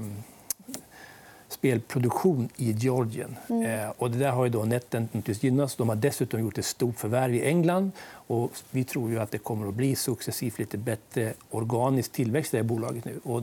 spelproduktion 1.48 2.48
i 2.56 2.72
Georgien. 2.72 3.36
Mm. 3.48 3.62
Eh, 3.62 3.92
och 3.98 4.10
det 4.10 4.18
där 4.18 4.30
har 4.30 4.44
ju 4.44 4.50
då 4.50 4.64
Netent 4.64 5.42
gynnats. 5.42 5.76
De 5.76 5.88
har 5.88 5.96
dessutom 5.96 6.40
gjort 6.40 6.58
ett 6.58 6.64
stort 6.64 6.98
förvärv 6.98 7.34
i 7.34 7.44
England. 7.44 7.90
Och 8.10 8.52
vi 8.70 8.84
tror 8.84 9.10
ju 9.10 9.18
att 9.18 9.30
det 9.30 9.38
kommer 9.38 9.68
att 9.68 9.74
bli 9.74 9.96
successivt 9.96 10.58
lite 10.58 10.78
bättre 10.78 11.32
organisk 11.50 12.12
tillväxt 12.12 12.54
i 12.54 12.56
det 12.56 12.62
här 12.62 12.68
bolaget 12.68 13.04
nu. 13.04 13.20
Och 13.24 13.42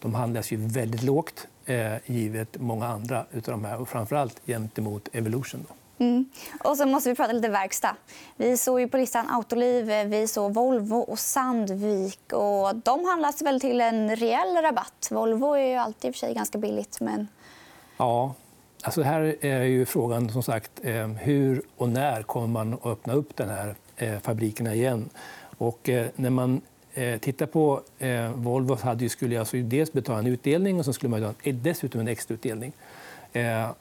de 0.00 0.14
handlas 0.14 0.52
ju 0.52 0.56
väldigt 0.56 1.02
lågt, 1.02 1.46
eh, 1.66 1.94
givet 2.06 2.60
många 2.60 2.86
andra 2.86 3.18
av 3.18 3.40
de 3.42 3.64
här. 3.64 3.80
Och 3.80 3.88
framförallt 3.88 4.40
gentemot 4.46 5.08
Evolution. 5.12 5.66
Då. 5.68 5.74
Mm. 5.98 6.24
Och 6.64 6.76
så 6.76 6.86
måste 6.86 7.10
vi 7.10 7.16
prata 7.16 7.32
lite 7.32 7.48
verkstad. 7.48 7.96
Vi 8.36 8.56
såg 8.56 8.80
ju 8.80 8.88
på 8.88 8.96
listan 8.96 9.30
Autoliv, 9.30 9.90
eh, 9.90 10.06
vi 10.06 10.28
såg 10.28 10.54
Volvo 10.54 10.96
och 10.96 11.18
Sandvik. 11.18 12.32
Och 12.32 12.76
de 12.76 13.04
handlas 13.04 13.42
väl 13.42 13.60
till 13.60 13.80
en 13.80 14.16
rejäl 14.16 14.56
rabatt. 14.62 15.08
Volvo 15.10 15.52
är 15.52 15.70
ju 15.70 15.76
alltid 15.76 16.08
i 16.08 16.10
och 16.10 16.14
för 16.14 16.18
sig 16.18 16.34
ganska 16.34 16.58
billigt. 16.58 17.00
Men... 17.00 17.28
Ja, 17.96 18.34
alltså 18.82 19.02
här 19.02 19.36
är 19.44 19.62
ju 19.62 19.86
frågan 19.86 20.30
som 20.30 20.42
sagt 20.42 20.70
eh, 20.82 21.08
hur 21.08 21.62
och 21.76 21.88
när 21.88 22.22
kommer 22.22 22.46
man 22.46 22.74
att 22.74 22.86
öppna 22.86 23.12
upp 23.12 23.36
den 23.36 23.48
här 23.48 23.74
eh, 23.96 24.18
fabrikerna 24.18 24.74
igen. 24.74 25.08
Och 25.58 25.90
när 26.14 26.30
man 26.30 26.60
tittar 27.20 27.46
på 27.46 27.80
Volvo 28.34 28.74
hade 28.74 29.08
skulle 29.08 29.38
alltså 29.38 29.56
dels 29.56 29.92
betala 29.92 30.18
en 30.18 30.26
utdelning 30.26 30.78
och 30.78 30.84
så 30.84 30.92
skulle 30.92 31.10
man 31.10 31.34
dessutom 31.44 32.00
en 32.00 32.08
extrautdelning. 32.08 32.72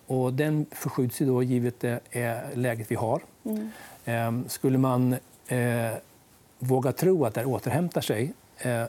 Och 0.07 0.33
den 0.33 0.65
förskjuts 0.71 1.21
ju 1.21 1.25
då 1.25 1.43
givet 1.43 1.79
det 1.79 1.99
läget 2.53 2.91
vi 2.91 2.95
har. 2.95 3.21
Mm. 4.05 4.49
Skulle 4.49 4.77
man 4.77 5.15
våga 6.59 6.91
tro 6.91 7.25
att 7.25 7.33
det 7.33 7.45
återhämtar 7.45 8.01
sig 8.01 8.33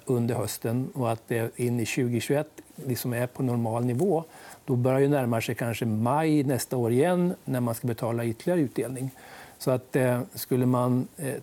under 0.04 0.34
hösten 0.34 0.90
och 0.94 1.12
att 1.12 1.22
det 1.28 1.58
in 1.58 1.80
i 1.80 1.86
2021 1.86 2.48
liksom 2.76 3.12
är 3.12 3.26
på 3.26 3.42
normal 3.42 3.84
nivå 3.84 4.24
då 4.66 4.76
börjar 4.76 5.00
det 5.00 5.08
närma 5.08 5.40
sig 5.40 5.54
kanske 5.54 5.86
maj 5.86 6.44
nästa 6.44 6.76
år 6.76 6.92
igen 6.92 7.34
när 7.44 7.60
man 7.60 7.74
ska 7.74 7.86
betala 7.86 8.24
ytterligare 8.24 8.60
utdelning. 8.60 9.10
Så 9.58 9.70
att, 9.70 9.96
eh, 9.96 10.20
skulle 10.34 10.66
man, 10.66 11.08
eh, 11.16 11.34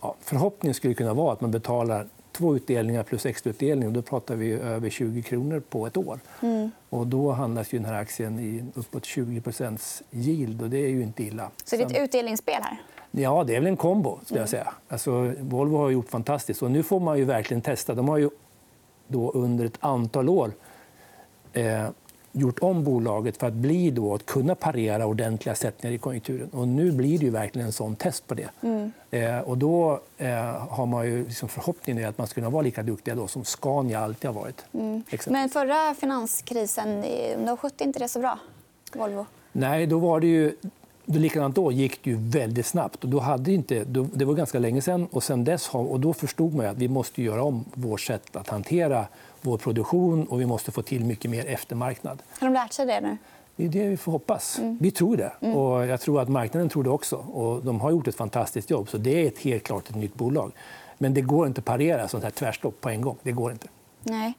ja, 0.00 0.14
förhoppningen 0.20 0.74
skulle 0.74 0.94
kunna 0.94 1.14
vara 1.14 1.32
att 1.32 1.40
man 1.40 1.50
betalar 1.50 2.06
två 2.34 2.56
utdelningar 2.56 3.02
plus 3.02 3.26
extrautdelning. 3.26 3.92
Då 3.92 4.02
pratar 4.02 4.36
vi 4.36 4.52
över 4.52 4.90
20 4.90 5.22
kronor 5.22 5.60
på 5.60 5.86
ett 5.86 5.96
år. 5.96 6.20
Mm. 6.42 6.70
Och 6.90 7.06
då 7.06 7.32
handlas 7.32 7.72
ju 7.72 7.78
den 7.78 7.86
här 7.86 8.00
aktien 8.00 8.38
i 8.38 8.64
uppåt 8.74 9.02
20% 9.02 10.02
yield. 10.10 10.62
Och 10.62 10.70
det 10.70 10.78
är 10.78 10.88
ju 10.88 11.02
inte 11.02 11.22
illa. 11.22 11.50
Så 11.64 11.76
det 11.76 11.82
är 11.82 11.86
ett 11.86 11.98
utdelningsspel 11.98 12.62
här? 12.62 12.76
Ja, 13.10 13.44
det 13.44 13.56
är 13.56 13.60
väl 13.60 13.66
en 13.66 13.76
kombo. 13.76 14.18
Skulle 14.24 14.40
jag 14.40 14.48
säga. 14.48 14.74
Alltså, 14.88 15.32
Volvo 15.40 15.76
har 15.76 15.90
gjort 15.90 16.08
fantastiskt. 16.08 16.62
Och 16.62 16.70
nu 16.70 16.82
får 16.82 17.00
man 17.00 17.18
ju 17.18 17.24
verkligen 17.24 17.60
testa. 17.60 17.94
De 17.94 18.08
har 18.08 18.18
ju 18.18 18.30
då 19.06 19.30
under 19.30 19.64
ett 19.64 19.78
antal 19.80 20.28
år 20.28 20.52
eh, 21.52 21.88
gjort 22.36 22.58
om 22.62 22.84
bolaget 22.84 23.36
för 23.36 23.46
att 23.46 23.52
bli 23.52 23.90
då, 23.90 24.14
att 24.14 24.26
kunna 24.26 24.54
parera 24.54 25.06
ordentliga 25.06 25.54
sättningar 25.54 25.94
i 25.94 25.98
konjunkturen. 25.98 26.48
Och 26.52 26.68
nu 26.68 26.92
blir 26.92 27.18
det 27.18 27.24
ju 27.24 27.30
verkligen 27.30 27.66
en 27.66 27.72
sån 27.72 27.96
test 27.96 28.26
på 28.26 28.34
det. 28.34 28.48
Mm. 28.60 28.92
Eh, 29.10 29.38
och 29.38 29.58
då 29.58 30.00
eh, 30.18 30.34
har 30.68 30.86
man 30.86 31.06
ju 31.06 31.24
liksom 31.24 31.48
förhoppningen 31.48 32.08
att 32.08 32.18
man 32.18 32.26
ska 32.26 32.34
kunna 32.34 32.50
vara 32.50 32.62
lika 32.62 32.82
duktiga 32.82 33.14
då, 33.14 33.26
som 33.28 33.44
Scania 33.44 34.00
alltid 34.00 34.30
har 34.30 34.40
varit. 34.40 34.64
Mm. 34.72 35.02
Men 35.26 35.48
förra 35.48 35.94
finanskrisen, 35.94 37.04
då 37.46 37.56
skötte 37.56 37.84
inte 37.84 37.98
det 37.98 38.08
så 38.08 38.18
bra, 38.18 38.38
Volvo? 38.92 39.26
Nej, 39.52 39.86
då 39.86 39.98
var 39.98 40.20
det 40.20 40.26
ju 40.26 40.56
likadant 41.04 41.54
då 41.54 41.72
gick 41.72 42.04
det 42.04 42.10
ju 42.10 42.16
väldigt 42.20 42.66
snabbt. 42.66 43.04
Och 43.04 43.10
då 43.10 43.20
hade 43.20 43.52
inte, 43.52 43.84
då, 43.84 44.06
det 44.14 44.24
var 44.24 44.34
ganska 44.34 44.58
länge 44.58 44.82
sen. 44.82 45.06
Och, 45.06 45.22
sen 45.22 45.44
dess 45.44 45.68
och 45.72 46.00
då 46.00 46.12
förstod 46.12 46.54
man 46.54 46.66
att 46.66 46.76
vi 46.76 46.88
måste 46.88 47.22
göra 47.22 47.42
om 47.42 47.64
vårt 47.74 48.00
sätt 48.00 48.36
att 48.36 48.48
hantera 48.48 49.06
vår 49.44 49.58
produktion 49.58 50.26
och 50.26 50.40
vi 50.40 50.46
måste 50.46 50.72
få 50.72 50.82
till 50.82 51.04
mycket 51.04 51.30
mer 51.30 51.46
eftermarknad. 51.46 52.22
Har 52.38 52.46
de 52.46 52.54
lärt 52.54 52.72
sig 52.72 52.86
det 52.86 53.00
nu? 53.00 53.16
Det 53.56 53.64
är 53.64 53.68
det 53.68 53.88
vi 53.88 53.96
får 53.96 54.12
hoppas. 54.12 54.58
Mm. 54.58 54.78
Vi 54.80 54.90
tror 54.90 55.16
det. 55.16 55.32
Mm. 55.40 55.56
Och 55.56 55.86
jag 55.86 56.00
tror 56.00 56.20
att 56.20 56.28
marknaden 56.28 56.68
tror 56.68 56.84
det 56.84 56.90
också. 56.90 57.16
Och 57.16 57.64
de 57.64 57.80
har 57.80 57.90
gjort 57.90 58.08
ett 58.08 58.16
fantastiskt 58.16 58.70
jobb. 58.70 58.88
Så 58.88 58.98
det 58.98 59.22
är 59.22 59.28
ett 59.28 59.38
helt 59.38 59.62
klart 59.62 59.88
ett 59.88 59.96
nytt 59.96 60.14
bolag. 60.14 60.52
Men 60.98 61.14
det 61.14 61.20
går 61.20 61.46
inte 61.46 61.58
att 61.58 61.64
parera 61.64 62.08
sånt 62.08 62.24
här 62.24 62.30
tvärstopp 62.30 62.80
på 62.80 62.88
en 62.88 63.00
gång. 63.00 63.16
Det 63.22 63.32
går 63.32 63.52
inte. 63.52 63.68
Nej. 64.02 64.34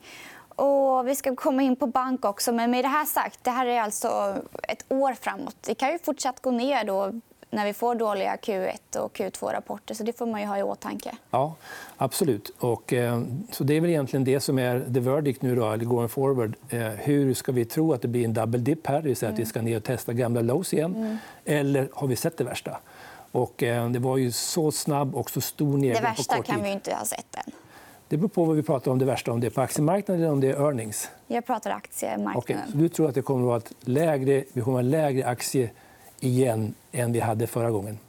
Och 0.55 1.07
vi 1.07 1.15
ska 1.15 1.35
komma 1.35 1.61
in 1.61 1.75
på 1.75 1.87
bank 1.87 2.25
också. 2.25 2.51
Men 2.51 2.71
med 2.71 2.83
det 2.83 2.89
här 2.89 3.05
sagt, 3.05 3.43
det 3.43 3.51
här 3.51 3.65
är 3.65 3.81
alltså 3.81 4.35
ett 4.63 4.85
år 4.89 5.13
framåt. 5.13 5.55
Det 5.61 5.75
kan 5.75 5.91
ju 5.91 5.99
fortsatt 5.99 6.41
gå 6.41 6.51
ner 6.51 6.83
då 6.83 7.21
när 7.55 7.65
vi 7.65 7.73
får 7.73 7.95
dåliga 7.95 8.35
Q1 8.35 8.97
och 8.97 9.17
Q2-rapporter. 9.17 9.93
så 9.93 10.03
Det 10.03 10.17
får 10.17 10.25
man 10.25 10.41
ju 10.41 10.47
ha 10.47 10.57
i 10.57 10.63
åtanke. 10.63 11.15
Ja, 11.31 11.55
absolut. 11.97 12.51
Och, 12.59 12.93
eh, 12.93 13.21
så 13.51 13.63
det 13.63 13.73
är 13.73 13.81
väl 13.81 13.89
egentligen 13.89 14.23
det 14.23 14.39
som 14.39 14.59
är 14.59 14.79
the 14.93 14.99
verdict 14.99 15.41
nu, 15.41 15.55
då, 15.55 15.71
eller 15.71 15.85
going 15.85 16.09
forward. 16.09 16.55
Eh, 16.69 16.79
hur 16.79 17.33
ska 17.33 17.51
vi 17.51 17.65
tro 17.65 17.93
att 17.93 18.01
det 18.01 18.07
blir 18.07 18.25
en 18.25 18.33
double 18.33 18.59
dip 18.59 18.87
här? 18.87 19.01
Det 19.01 19.07
vill 19.07 19.15
säga 19.15 19.31
att 19.31 19.39
vi 19.39 19.45
ska 19.45 19.61
ner 19.61 19.77
och 19.77 19.83
testa 19.83 20.13
gamla 20.13 20.41
lows 20.41 20.73
igen. 20.73 20.95
Mm. 20.95 21.17
Eller 21.45 21.89
har 21.93 22.07
vi 22.07 22.15
sett 22.15 22.37
det 22.37 22.43
värsta? 22.43 22.77
Och, 23.31 23.63
eh, 23.63 23.89
det 23.89 23.99
var 23.99 24.17
ju 24.17 24.31
så 24.31 24.71
snabb 24.71 25.15
och 25.15 25.29
så 25.29 25.41
stor 25.41 25.77
nedgång 25.77 26.01
Det 26.01 26.07
värsta 26.07 26.43
kan 26.43 26.63
vi 26.63 26.71
inte 26.71 26.93
ha 26.93 27.05
sett 27.05 27.35
än. 27.35 27.51
Det 28.07 28.17
beror 28.17 28.29
på 28.29 28.45
vad 28.45 28.55
vi 28.55 28.63
pratar 28.63 28.91
om 28.91 28.99
det 28.99 29.05
värsta. 29.05 29.31
Om 29.31 29.39
det 29.39 29.47
är 29.47 29.51
på 29.51 29.61
aktiemarknaden 29.61 30.23
eller 30.23 30.31
om 30.31 30.41
det 30.41 30.49
är 30.49 30.65
earnings. 30.65 31.09
Jag 31.27 31.45
pratar 31.45 31.71
aktiemarknaden. 31.71 32.37
Okay. 32.37 32.57
Så 32.71 32.77
du 32.77 32.89
tror 32.89 33.09
att 33.09 33.15
det 33.15 33.21
kommer 33.21 33.41
att 33.41 33.47
vara 33.47 33.61
lägre, 33.79 34.43
vi 34.53 34.61
kommer 34.61 34.79
att 34.79 34.85
ha 34.85 34.91
lägre 34.91 35.25
aktie 35.25 35.69
igen 36.19 36.73
än 36.91 37.11
vi 37.11 37.19
hade 37.19 37.47
förra 37.47 37.71
gången 37.71 37.99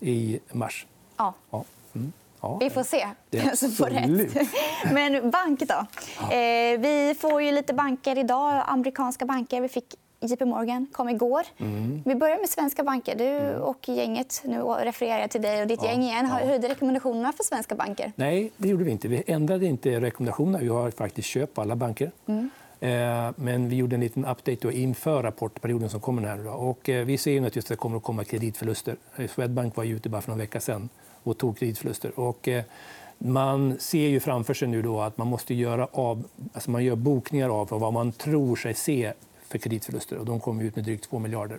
i 0.00 0.40
mars? 0.52 0.86
Ja. 1.16 1.34
ja. 1.50 1.64
Mm. 1.94 2.12
Ja, 2.40 2.58
vi 2.60 2.70
får 2.70 2.82
se 2.82 3.06
vem 3.30 3.56
som 3.56 3.70
får 3.70 3.86
rätt. 3.86 4.48
Men 4.92 5.30
bank, 5.30 5.60
då. 5.60 5.86
Ja. 6.20 6.32
Eh, 6.32 6.80
vi 6.80 7.14
får 7.18 7.42
ju 7.42 7.52
lite 7.52 7.74
banker 7.74 8.18
idag. 8.18 8.64
Amerikanska 8.66 9.24
banker. 9.24 9.60
Vi 9.60 9.68
fick 9.68 9.94
JP 10.20 10.44
Morgan 10.44 10.86
kom 10.92 11.08
igår. 11.08 11.42
Mm. 11.58 12.02
Vi 12.04 12.14
börjar 12.14 12.38
med 12.38 12.48
svenska 12.48 12.84
banker. 12.84 13.16
Du 13.16 13.24
mm. 13.24 13.62
och 13.62 13.88
gänget, 13.88 14.42
nu 14.44 14.62
refererar 14.62 15.20
jag 15.20 15.30
till 15.30 15.42
dig 15.42 15.62
och 15.62 15.68
ditt 15.68 15.82
ja. 15.82 15.88
gäng 15.90 16.02
igen, 16.02 16.26
höjde 16.26 16.68
rekommendationerna 16.68 17.32
för 17.32 17.44
svenska 17.44 17.74
banker. 17.74 18.12
Nej, 18.16 18.52
det 18.56 18.68
gjorde 18.68 18.84
vi 18.84 18.90
inte. 18.90 19.08
Vi 19.08 19.22
ändrade 19.26 19.66
inte 19.66 20.00
rekommendationerna. 20.00 20.58
Vi 20.58 20.68
har 20.68 20.90
faktiskt 20.90 21.28
köp 21.28 21.54
på 21.54 21.60
alla 21.60 21.76
banker. 21.76 22.10
Mm. 22.26 22.50
Eh, 22.82 23.30
men 23.36 23.68
vi 23.68 23.76
gjorde 23.76 23.96
en 23.96 24.00
liten 24.00 24.24
update 24.24 24.72
inför 24.72 25.22
rapportperioden 25.22 25.90
som 25.90 26.00
kommer. 26.00 26.22
Här. 26.22 26.46
Och 26.46 26.88
eh, 26.88 27.04
vi 27.04 27.18
ser 27.18 27.46
att 27.46 27.66
det 27.66 27.76
kommer 27.76 27.96
att 27.96 28.02
komma 28.02 28.24
kreditförluster. 28.24 28.96
Eh, 29.16 29.28
Swedbank 29.28 29.76
var 29.76 29.84
ute 29.84 30.08
bara 30.08 30.22
för 30.22 30.30
någon 30.30 30.38
vecka 30.38 30.60
sen 30.60 30.88
och 31.22 31.38
tog 31.38 31.58
kreditförluster. 31.58 32.20
Och 32.20 32.48
man 33.18 33.78
ser 33.78 34.08
ju 34.08 34.20
framför 34.20 34.54
sig 34.54 34.68
nu 34.68 34.82
då 34.82 35.00
att 35.00 35.18
man 35.18 35.26
måste 35.26 35.54
göra 35.54 35.88
av, 35.92 36.24
alltså 36.52 36.70
man 36.70 36.84
gör 36.84 36.96
bokningar 36.96 37.48
av 37.48 37.68
vad 37.68 37.92
man 37.92 38.12
tror 38.12 38.56
sig 38.56 38.74
se 38.74 39.12
för 39.48 39.58
kreditförluster. 39.58 40.18
Och 40.18 40.24
de 40.24 40.40
kommer 40.40 40.64
ut 40.64 40.76
med 40.76 40.84
drygt 40.84 41.04
2 41.04 41.18
miljarder. 41.18 41.58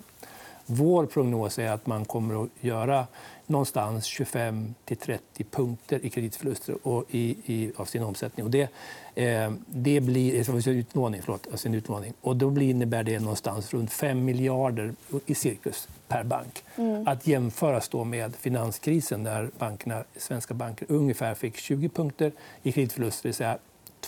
Vår 0.75 1.05
prognos 1.05 1.59
är 1.59 1.71
att 1.71 1.87
man 1.87 2.05
kommer 2.05 2.43
att 2.43 2.49
göra 2.59 3.07
någonstans 3.47 4.05
25 4.05 4.73
30 4.85 5.43
punkter 5.51 6.05
i 6.05 6.09
kreditförluster 6.09 6.87
och 6.87 7.05
i, 7.09 7.35
i, 7.45 7.71
av 7.75 7.85
sin 7.85 8.03
omsättning. 8.03 8.45
Och 8.45 8.51
det, 8.51 8.69
eh, 9.15 9.51
det 9.67 10.01
blir 10.01 10.67
utlåning, 10.69 11.21
förlåt, 11.23 11.47
alltså 11.51 11.67
en 11.67 11.73
utlåning. 11.73 12.13
Och 12.21 12.35
då 12.35 12.49
blir, 12.49 12.69
innebär 12.69 13.03
det 13.03 13.19
någonstans 13.19 13.73
runt 13.73 13.91
5 13.91 14.25
miljarder 14.25 14.93
i 15.25 15.35
cirkus 15.35 15.87
per 16.07 16.23
bank. 16.23 16.63
Mm. 16.75 17.07
Att 17.07 17.27
jämföras 17.27 17.89
då 17.89 18.03
med 18.03 18.35
finanskrisen 18.35 19.23
där 19.23 19.49
bankerna, 19.57 20.03
svenska 20.17 20.53
banker 20.53 20.85
ungefär 20.89 21.35
fick 21.35 21.57
20 21.57 21.89
punkter 21.89 22.31
i 22.63 22.71
kreditförluster, 22.71 23.23
det 23.23 23.27
vill 23.27 23.35
säga 23.35 23.57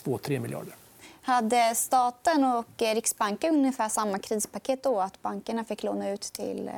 2-3 0.04 0.40
miljarder. 0.40 0.74
Hade 1.26 1.76
staten 1.76 2.44
och 2.44 2.66
Riksbanken 2.78 3.56
ungefär 3.56 3.90
samma 3.90 4.20
krispaket 4.20 4.84
då? 4.84 5.00
Att 5.00 5.22
bankerna 5.22 5.66
fick 5.66 5.84
låna 5.84 6.10
ut 6.10 6.22
till 6.22 6.68
eh, 6.68 6.74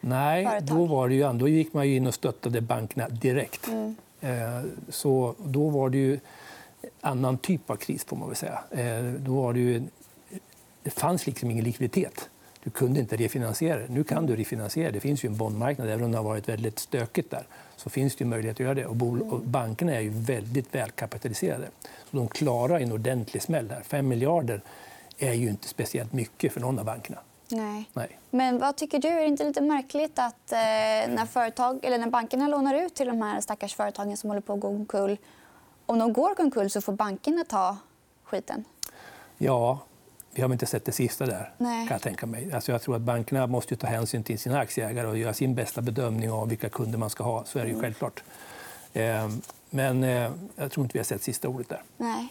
Nej, 0.00 0.46
företag? 0.46 0.78
då, 0.78 0.86
var 0.86 1.08
det 1.08 1.14
ju, 1.14 1.32
då 1.32 1.48
gick 1.48 1.72
man 1.72 1.84
in 1.84 2.06
och 2.06 2.14
stöttade 2.14 2.60
bankerna 2.60 3.08
direkt. 3.08 3.66
Mm. 3.66 3.96
Eh, 4.20 4.62
så 4.88 5.34
då 5.38 5.68
var 5.68 5.90
det 5.90 5.98
ju 5.98 6.20
annan 7.00 7.38
typ 7.38 7.70
av 7.70 7.76
kris. 7.76 8.04
Får 8.04 8.16
man 8.16 8.28
väl 8.28 8.36
säga. 8.36 8.62
Eh, 8.70 9.04
då 9.04 9.42
var 9.42 9.52
det, 9.52 9.60
ju, 9.60 9.82
det 10.82 10.90
fanns 10.90 11.26
liksom 11.26 11.50
ingen 11.50 11.64
likviditet. 11.64 12.28
Du 12.64 12.70
kunde 12.70 13.00
inte 13.00 13.16
refinansiera 13.16 13.78
det. 13.78 13.88
Nu 13.88 14.04
kan 14.04 14.26
du 14.26 14.36
refinansiera. 14.36 14.90
Det 14.90 15.00
finns 15.00 15.24
ju 15.24 15.26
en 15.26 15.36
bondmarknad. 15.36 15.88
Även 15.88 16.04
om 16.04 16.12
det 16.12 16.18
har 16.18 16.24
varit 16.24 16.48
väldigt 16.48 16.78
stökigt 16.78 17.30
där 17.30 17.46
så 17.76 17.90
finns 17.90 18.16
det 18.16 18.24
möjlighet 18.24 18.56
att 18.56 18.60
göra 18.60 18.74
det. 18.74 18.86
Och 18.86 18.96
bankerna 19.40 19.94
är 19.94 20.00
ju 20.00 20.10
väldigt 20.10 20.74
välkapitaliserade. 20.74 21.68
Så 22.10 22.16
de 22.16 22.28
klarar 22.28 22.80
en 22.80 22.92
ordentlig 22.92 23.42
smäll. 23.42 23.70
Här. 23.70 23.82
5 23.82 24.08
miljarder 24.08 24.62
är 25.18 25.32
ju 25.32 25.48
inte 25.48 25.68
speciellt 25.68 26.12
mycket 26.12 26.52
för 26.52 26.60
någon 26.60 26.78
av 26.78 26.84
bankerna. 26.84 27.18
Nej. 27.48 27.90
Nej. 27.92 28.18
Men 28.30 28.58
vad 28.58 28.76
tycker 28.76 28.98
du? 28.98 29.08
Är 29.08 29.20
det 29.20 29.26
inte 29.26 29.44
lite 29.44 29.60
märkligt 29.60 30.18
att 30.18 30.52
eh, 30.52 30.58
när, 30.58 31.26
företag, 31.26 31.80
eller 31.82 31.98
när 31.98 32.10
bankerna 32.10 32.48
lånar 32.48 32.74
ut 32.74 32.94
till 32.94 33.06
de 33.06 33.22
här 33.22 33.40
stackars 33.40 33.74
företagen 33.74 34.16
som 34.16 34.30
håller 34.30 34.40
på 34.40 34.52
att 34.52 34.60
gå 34.60 34.68
omkull 34.68 35.18
om 35.86 35.98
de 35.98 36.12
går 36.12 36.40
omkull 36.40 36.70
så 36.70 36.80
får 36.80 36.92
bankerna 36.92 37.44
ta 37.44 37.76
skiten? 38.24 38.64
Ja, 39.38 39.78
vi 40.32 40.42
har 40.42 40.52
inte 40.52 40.66
sett 40.66 40.84
det 40.84 40.92
sista 40.92 41.26
där. 41.26 41.52
Nej. 41.58 41.88
Kan 41.88 41.94
jag, 41.94 42.02
tänka 42.02 42.26
mig. 42.26 42.52
Alltså 42.52 42.72
jag 42.72 42.82
tror 42.82 42.96
att 42.96 43.02
bankerna 43.02 43.46
måste 43.46 43.76
ta 43.76 43.86
hänsyn 43.86 44.22
till 44.22 44.38
sina 44.38 44.58
aktieägare 44.58 45.06
och 45.06 45.18
göra 45.18 45.34
sin 45.34 45.54
bästa 45.54 45.82
bedömning 45.82 46.30
av 46.30 46.48
vilka 46.48 46.68
kunder 46.68 46.98
man 46.98 47.10
ska 47.10 47.24
ha. 47.24 47.44
Så 47.44 47.58
är 47.58 47.62
det 47.62 47.68
ju 47.68 47.74
mm. 47.74 47.82
självklart. 47.82 48.22
Ehm, 48.92 49.40
men 49.70 50.04
eh, 50.04 50.30
jag 50.56 50.72
tror 50.72 50.84
inte 50.84 50.92
vi 50.92 50.98
har 50.98 51.04
sett 51.04 51.22
sista 51.22 51.48
ordet 51.48 51.68
där. 51.68 51.82
Nej. 51.96 52.28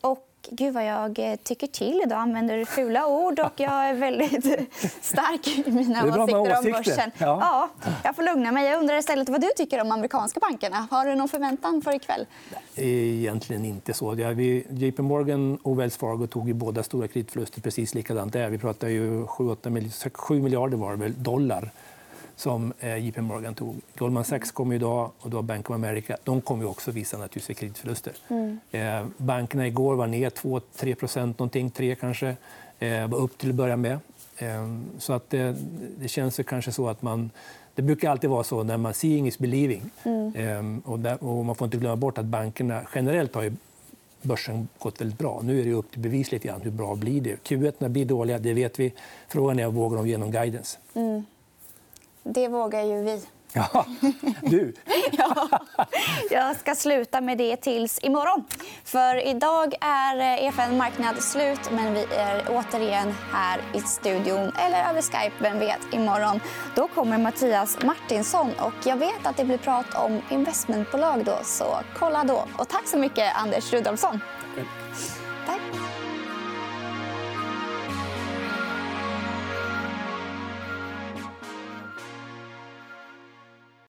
Och 0.00 0.29
Gud 0.48 0.74
vad 0.74 0.86
jag 0.86 1.18
eh, 1.18 1.36
tycker 1.36 1.66
till 1.66 2.02
idag. 2.04 2.18
använder 2.18 2.64
fula 2.64 3.06
ord 3.06 3.38
och 3.38 3.52
jag 3.56 3.88
är 3.88 3.94
väldigt 3.94 4.44
stark 5.02 5.48
i 5.66 5.70
mina 5.70 6.04
åsikter 6.04 6.58
om 6.58 6.72
börsen. 6.72 7.10
Ja. 7.18 7.38
ja. 7.40 7.68
jag 8.04 8.16
får 8.16 8.22
lugna 8.22 8.52
mig. 8.52 8.68
Jag 8.68 8.80
undrar 8.80 8.98
istället 8.98 9.28
vad 9.28 9.40
du 9.40 9.48
tycker 9.56 9.80
om 9.80 9.92
amerikanska 9.92 10.40
bankerna. 10.40 10.86
Har 10.90 11.06
du 11.06 11.14
någon 11.14 11.28
förväntan 11.28 11.82
för 11.82 11.94
ikväll? 11.94 12.26
Egentligen 12.74 13.64
inte 13.64 13.92
så. 13.92 14.14
JP 14.70 15.02
Morgan 15.02 15.58
och 15.62 15.80
Wells 15.80 15.96
Fargo 15.96 16.26
tog 16.26 16.48
ju 16.48 16.54
båda 16.54 16.82
stora 16.82 17.08
kreditförluster 17.08 17.60
precis 17.60 17.94
likadant 17.94 18.32
där. 18.32 18.48
Vi 18.48 18.58
pratar 18.58 18.88
ju 18.88 19.26
7 20.14 20.42
miljarder 20.42 20.76
var 20.76 20.96
väl, 20.96 21.22
dollar 21.22 21.70
som 22.40 22.72
eh, 22.80 22.96
JP 22.96 23.20
Morgan 23.20 23.54
tog. 23.54 23.80
Goldman 23.98 24.24
Sachs 24.24 24.52
kommer 24.52 24.74
idag 24.74 25.10
och 25.18 25.30
då 25.30 25.42
Bank 25.42 25.70
of 25.70 25.74
America. 25.74 26.16
De 26.24 26.40
kommer 26.40 26.68
också 26.68 26.90
visa 26.90 27.18
naturligtvis 27.18 27.58
kreditförluster. 27.58 28.12
Mm. 28.28 28.58
Eh, 28.70 29.06
bankerna 29.16 29.66
igår 29.66 29.94
var 29.94 30.06
ner 30.06 30.30
2-3 30.30 30.94
procent, 30.94 31.38
någonting, 31.38 31.70
3 31.70 31.94
kanske. 31.94 32.36
Eh, 32.78 33.08
var 33.08 33.18
upp 33.18 33.38
till 33.38 33.48
att 33.48 33.54
börja 33.54 33.76
med. 33.76 33.98
Så 34.98 35.12
att 35.12 35.30
det, 35.30 35.56
det 35.98 36.08
känns 36.08 36.40
kanske 36.46 36.72
så 36.72 36.88
att 36.88 37.02
man... 37.02 37.30
Det 37.74 37.82
brukar 37.82 38.10
alltid 38.10 38.30
vara 38.30 38.44
så 38.44 38.62
när 38.62 38.76
man 38.76 38.94
seeing 38.94 39.26
is 39.26 39.38
believing. 39.38 39.90
Mm. 40.02 40.82
Och, 40.84 40.98
där, 40.98 41.24
och 41.24 41.44
man 41.44 41.54
får 41.54 41.64
inte 41.64 41.76
glömma 41.76 41.96
bort 41.96 42.18
att 42.18 42.24
bankerna 42.24 42.82
generellt 42.94 43.34
har 43.34 43.52
börsen 44.22 44.68
gått 44.78 45.00
väldigt 45.00 45.18
bra. 45.18 45.40
Nu 45.44 45.60
är 45.60 45.64
det 45.64 45.72
upp 45.72 45.90
till 45.90 46.00
bevis 46.00 46.32
lite 46.32 46.48
grann. 46.48 46.60
Hur 46.60 46.70
bra 46.70 46.94
blir 46.94 47.20
det? 47.20 47.48
Q1 47.48 47.88
blir 47.88 48.04
dåliga, 48.04 48.38
det 48.38 48.52
vet 48.52 48.80
vi. 48.80 48.92
Frågan 49.28 49.58
är 49.58 49.66
vågar 49.66 49.96
de 49.96 50.08
ge 50.08 50.18
någon 50.18 50.30
guidance. 50.30 50.78
Mm. 50.94 51.24
Det 52.34 52.48
vågar 52.48 52.82
ju 52.82 53.02
vi. 53.02 53.22
Ja, 53.52 53.86
du. 54.42 54.74
ja, 55.12 55.48
jag 56.30 56.56
ska 56.56 56.74
sluta 56.74 57.20
med 57.20 57.38
det 57.38 57.56
tills 57.56 57.98
imorgon. 58.02 58.44
För 58.84 59.26
idag 59.26 59.74
är 59.80 60.16
EFN 60.16 60.76
Marknad 60.76 61.22
slut, 61.22 61.60
men 61.70 61.94
vi 61.94 62.06
är 62.16 62.46
återigen 62.48 63.14
här 63.32 63.60
i 63.74 63.80
studion 63.80 64.52
eller 64.58 64.90
över 64.90 65.02
Skype, 65.02 65.36
vem 65.38 65.58
vet, 65.58 65.80
imorgon. 65.92 66.40
Då 66.76 66.88
kommer 66.88 67.18
Mattias 67.18 67.78
Martinsson 67.82 68.50
och 68.58 68.86
jag 68.86 68.96
vet 68.96 69.26
att 69.26 69.36
det 69.36 69.44
blir 69.44 69.58
prat 69.58 69.94
om 69.94 70.22
investmentbolag 70.30 71.24
då, 71.24 71.38
så 71.42 71.78
kolla 71.98 72.24
då. 72.24 72.44
Och 72.58 72.68
tack 72.68 72.86
så 72.86 72.98
mycket, 72.98 73.36
Anders 73.36 73.72
Rudolfsson. 73.72 74.20